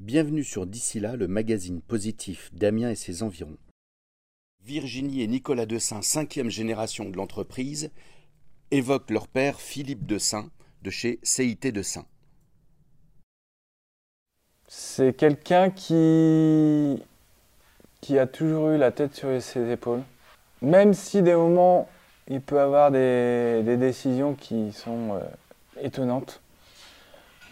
Bienvenue 0.00 0.44
sur 0.44 0.64
D'ici 0.64 0.98
là, 0.98 1.14
le 1.14 1.28
magazine 1.28 1.82
positif 1.82 2.48
d'Amiens 2.54 2.88
et 2.88 2.94
ses 2.94 3.22
environs. 3.22 3.58
Virginie 4.64 5.20
et 5.20 5.26
Nicolas 5.26 5.66
Dessin, 5.66 6.00
cinquième 6.00 6.48
génération 6.48 7.10
de 7.10 7.18
l'entreprise, 7.18 7.90
évoquent 8.70 9.10
leur 9.10 9.28
père 9.28 9.60
Philippe 9.60 10.06
Dessin 10.06 10.48
de 10.80 10.88
chez 10.88 11.20
CIT 11.22 11.70
Dessin. 11.72 12.06
C'est 14.68 15.14
quelqu'un 15.14 15.68
qui... 15.68 17.02
qui 18.00 18.18
a 18.18 18.26
toujours 18.26 18.70
eu 18.70 18.78
la 18.78 18.92
tête 18.92 19.14
sur 19.14 19.42
ses 19.42 19.70
épaules. 19.70 20.02
Même 20.62 20.94
si 20.94 21.20
des 21.20 21.34
moments, 21.34 21.90
il 22.26 22.40
peut 22.40 22.58
avoir 22.60 22.90
des, 22.90 23.76
décisions 23.76 24.34
qui 24.34 24.72
sont 24.72 25.16
euh, 25.16 25.20
étonnantes. 25.82 26.40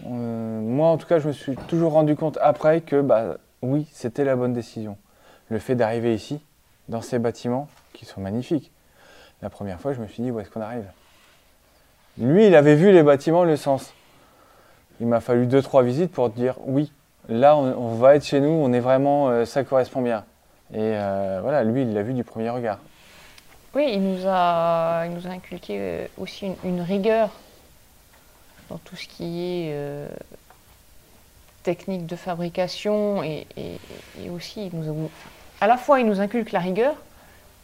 Euh, 0.07 0.61
moi, 0.61 0.89
en 0.89 0.97
tout 0.97 1.07
cas, 1.07 1.19
je 1.19 1.29
me 1.29 1.33
suis 1.33 1.57
toujours 1.57 1.93
rendu 1.93 2.17
compte 2.17 2.39
après 2.41 2.81
que, 2.81 3.01
bah, 3.01 3.37
oui, 3.63 3.87
c'était 3.93 4.25
la 4.25 4.37
bonne 4.37 4.53
décision. 4.53 4.97
Le 5.49 5.59
fait 5.59 5.75
d'arriver 5.75 6.15
ici, 6.15 6.41
dans 6.89 7.01
ces 7.01 7.19
bâtiments, 7.19 7.69
qui 7.93 8.05
sont 8.05 8.21
magnifiques. 8.21 8.71
La 9.43 9.51
première 9.51 9.81
fois, 9.81 9.93
je 9.93 10.01
me 10.01 10.07
suis 10.07 10.23
dit, 10.23 10.31
où 10.31 10.41
est-ce 10.41 10.51
qu'on 10.51 10.61
arrive? 10.61 10.87
Lui, 12.19 12.47
il 12.47 12.55
avait 12.55 12.75
vu 12.75 12.93
les 12.93 13.03
bâtiments, 13.03 13.45
le 13.45 13.57
sens. 13.57 13.93
Il 15.01 15.07
m'a 15.07 15.21
fallu 15.21 15.47
deux, 15.47 15.63
trois 15.63 15.83
visites 15.83 16.11
pour 16.11 16.31
dire, 16.31 16.57
oui, 16.65 16.93
là, 17.29 17.57
on, 17.57 17.95
va 17.95 18.17
être 18.17 18.25
chez 18.25 18.41
nous, 18.41 18.49
on 18.49 18.73
est 18.73 18.81
vraiment, 18.81 19.29
euh, 19.29 19.45
ça 19.45 19.63
correspond 19.65 20.03
bien. 20.03 20.25
Et 20.73 20.79
euh, 20.79 21.39
voilà, 21.43 21.65
lui, 21.65 21.83
il 21.83 21.95
l'a 21.95 22.03
vu 22.03 22.15
du 22.15 22.25
premier 22.25 22.51
regard. 22.51 22.79
Oui, 23.75 23.91
il 23.95 24.03
nous 24.03 24.27
a, 24.27 25.05
il 25.07 25.13
nous 25.13 25.27
a 25.27 25.31
inculqué 25.31 26.09
aussi 26.19 26.51
une 26.65 26.81
rigueur 26.81 27.31
dans 28.69 28.79
tout 28.79 28.97
ce 28.97 29.07
qui 29.09 29.41
est 29.41 29.73
euh, 29.73 30.09
technique 31.63 32.07
de 32.07 32.17
fabrication 32.17 33.23
et, 33.23 33.47
aussi, 34.31 34.71
à 35.61 35.67
la 35.67 35.77
fois, 35.77 36.01
il 36.01 36.07
nous 36.07 36.21
inculque 36.21 36.53
la 36.53 36.61
rigueur, 36.61 36.97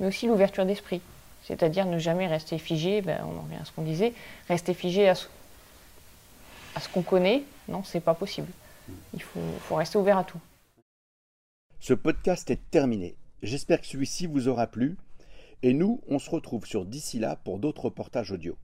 mais 0.01 0.07
aussi 0.07 0.27
l'ouverture 0.27 0.67
d'esprit. 0.67 1.01
C'est-à-dire 1.43 1.87
ne 1.87 1.99
jamais 1.99 2.27
rester 2.27 2.59
figé, 2.59 3.03
ben, 3.03 3.21
on 3.25 3.39
en 3.39 3.43
revient 3.43 3.61
à 3.61 3.65
ce 3.65 3.73
qu'on 3.73 3.83
disait, 3.83 4.15
rester 4.49 4.73
figé 4.73 5.09
à 5.09 5.15
ce, 5.15 5.27
à 6.75 6.81
ce 6.81 6.89
qu'on 6.89 7.03
connaît, 7.03 7.43
non, 7.69 7.85
c'est 7.85 8.01
pas 8.01 8.15
possible. 8.15 8.49
Il 9.13 9.23
faut, 9.23 9.41
faut 9.61 9.77
rester 9.77 9.99
ouvert 9.99 10.19
à 10.19 10.25
tout. 10.25 10.41
Ce 11.81 11.93
podcast 11.93 12.51
est 12.51 12.71
terminé. 12.71 13.15
J'espère 13.43 13.81
que 13.81 13.87
celui-ci 13.87 14.27
vous 14.27 14.49
aura 14.49 14.67
plu. 14.67 14.97
Et 15.63 15.73
nous, 15.73 16.01
on 16.09 16.19
se 16.19 16.31
retrouve 16.31 16.67
sur 16.67 16.85
d'ici 16.85 17.19
là 17.19 17.37
pour 17.45 17.59
d'autres 17.59 17.87
reportages 17.87 18.33
audio. 18.33 18.57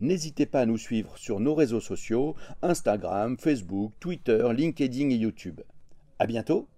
N'hésitez 0.00 0.46
pas 0.46 0.60
à 0.60 0.66
nous 0.66 0.78
suivre 0.78 1.18
sur 1.18 1.40
nos 1.40 1.54
réseaux 1.54 1.80
sociaux, 1.80 2.34
Instagram, 2.62 3.36
Facebook, 3.38 3.92
Twitter, 4.00 4.48
LinkedIn 4.52 5.10
et 5.10 5.16
YouTube. 5.16 5.60
À 6.18 6.26
bientôt 6.26 6.68